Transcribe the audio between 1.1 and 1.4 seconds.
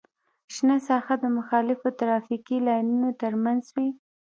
د